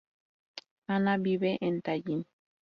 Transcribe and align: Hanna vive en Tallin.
Hanna 0.87 1.19
vive 1.19 1.57
en 1.61 1.79
Tallin. 1.83 2.25